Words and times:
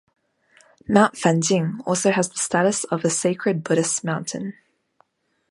Mount 0.89 1.13
Fanjing 1.15 1.79
also 1.85 2.09
has 2.11 2.27
the 2.29 2.39
status 2.39 2.85
of 2.85 3.05
a 3.05 3.09
sacred 3.11 3.63
Buddhist 3.63 4.03
mountain. 4.03 4.55